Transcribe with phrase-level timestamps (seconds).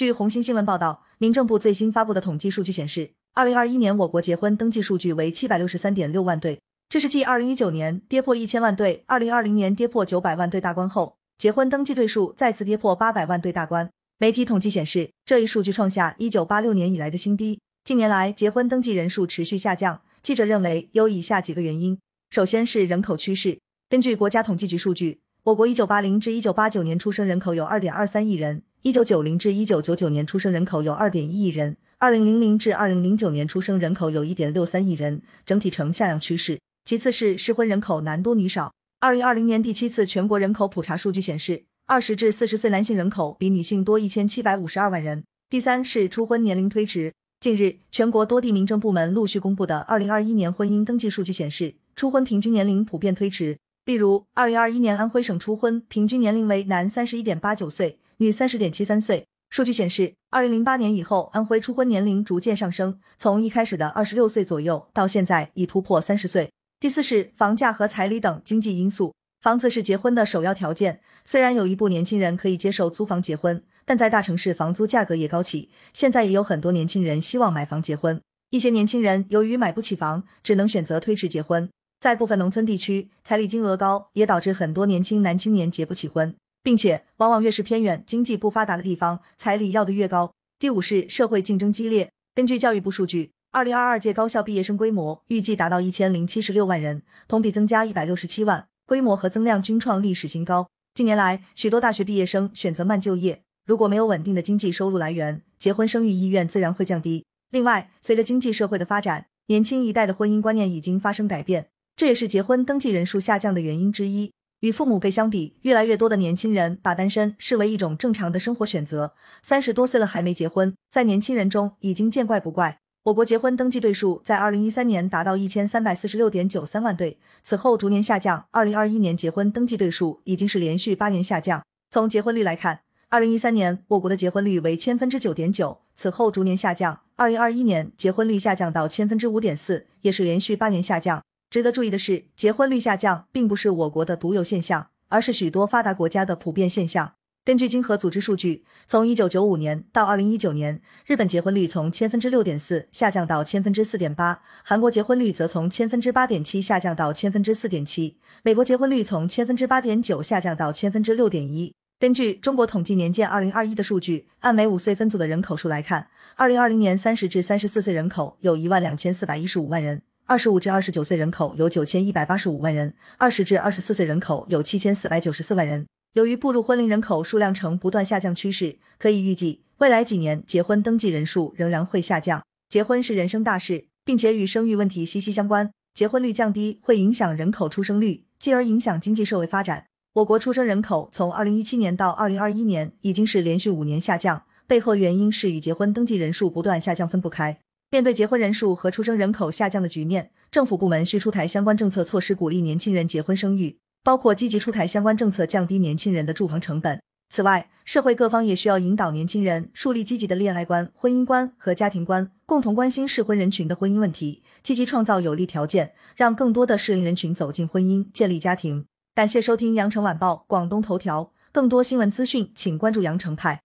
[0.00, 13.90] 据红星新闻报道，民政部最新发布的统计数据显示，二零二一年我国结婚登记数据为七百六十三点六万对，这是继二零一九年跌破一千万对、二零二零年跌破九百万对大关后，结婚登记对数再次跌破八百万对大关。
[14.18, 17.60] 媒体统计显示，这一数据创下一九八六年以来的新低。
[17.84, 20.00] 近年来，结婚登记人数持续下降。
[20.22, 21.98] 记者认为有以下几个原因：
[22.30, 23.58] 首先是人口趋势。
[23.90, 28.62] 根据国家统计局数据，我国一九八零至一九八九年出生人口有二点二三亿人。
[28.82, 36.58] 一九九零至一九九九年出生人口有二点一亿人，二零零零至二零零九年出生人口有一点六三亿人，整体呈下降趋势。
[36.86, 38.72] 其次是适婚人口男多女少。
[39.00, 45.24] 二零二零年第七次全国人口普查数据显示，二十至四十岁男性人口比女性多一千七百五十二万人。
[45.50, 47.12] 第三是初婚年龄推迟。
[47.38, 53.58] 近日，全国多地民政部门陆续公布的二零二一年婚姻登记数据显示，初婚平均年龄普遍推迟。
[53.84, 57.98] 例如，二零二一年安徽省初婚平均年龄为男三十一点八九岁。
[58.20, 59.26] 女三十点七三岁。
[59.48, 66.50] 数据显示，二零零八年以后，安徽初婚年龄逐渐上升，从一开始的二十六岁左右，到现在已突破三十岁。
[66.78, 71.00] 第四是房价和彩礼等经济因素，房子是结婚的首要条件。
[71.24, 78.20] 虽然有一部年轻人可以接受租房结婚，但在大城市房租价格也高起，现在也有很多年轻人希望买房结婚。
[78.50, 81.70] 一些年轻人由于买不起房，只能选择推迟结婚。
[81.98, 86.36] 在部分农村地区，彩礼金额高，也导致很多年轻男青年结不起婚。
[86.62, 90.32] 并且，往往越是偏远、经济不发达的地方，彩礼要的越高。
[90.58, 92.10] 第五是社会竞争激烈。
[92.34, 100.68] 根据教育部数据，二零二二届高校毕业生规模预计达到一千零七十六万人，同比增加一百六十七万，规模和增量均创历史新高。
[100.94, 107.24] 近年来，许多大学毕业生选择慢就业，如果没有稳定的经济收入来源，结婚生育意愿自然会降低。
[107.50, 114.32] 另外，随着经济社会的发展，年轻一代的婚姻观念已经发生改变，这也是结婚登记人数下降的原因之一。
[114.60, 119.14] 与父母辈相比，越来越多的年轻人把单身视为一种正常的生活选择。
[119.42, 122.78] 三十多岁了还没结婚，在年轻人中已经见怪不怪。
[123.04, 128.44] 我国结婚登记对数在二零一三年达到一千三百四十六点九三万对，此后逐年下降。
[128.50, 131.62] 二零二一年结婚登记对数已经是连续八年下降。
[131.90, 137.00] 从结婚率来看，二零一三年我国的结婚率为千分之九点九，此后逐年下降。
[137.16, 141.22] 二零二一年结婚率下降到千分之五点四，也是连续八年下降。
[141.50, 147.14] 值得注意的是，结婚率下降并不是我国的独有现象，而是许多发达国家的普遍现象。
[147.44, 161.74] 根据经合组织数据，从一九九五年到二零一九年，日本结婚率从千分之六点四下降到千分之四点八，韩国结婚率则从千分之八点七下降到千分之四点七，美国结婚率从千分之八点九下降到千分之六点一。
[161.98, 166.06] 根据中国统计年鉴二零二一的数据，按每五岁分组的人口数来看，
[166.36, 170.02] 二零二零年三十至三十四岁人口有一万两千四百一十五万人。
[170.30, 175.88] 二十五至二十九岁人口有九千一百八十五万人，二十至二十四岁人口有七千四百九十四万人。
[176.12, 182.44] 由于步入婚龄人口数量呈不断下降趋势，可以预计未来几年结婚登记人数仍然会下降。
[182.68, 185.72] 结婚是人生大事，并且与生育问题息息相关。
[185.94, 189.86] 结婚率降低会影响人口出生率，进而影响经济社会发展。
[190.12, 197.58] 我国出生人口从二零一七年到二零二一年已经是连续五年下降，背后原因是与结婚登记人数不断下降分不开。
[197.92, 207.02] 面对结婚人数和出生人口下降的局面，政府部门需出台相关政策措施，鼓励年轻人结婚生育，包括积极出台相关政策，降低年轻人的住房成本。
[207.28, 218.84] 此外，社会各方也需要引导年轻人树立积极的恋爱观、婚姻观和家庭观，共同关心适婚人群的婚姻问题，积极创造有利条件，让更多的适龄人群走进婚姻，建立家庭。
[219.16, 223.60] 感谢收听羊城晚报广东头条，更多新闻资讯，请关注羊城派。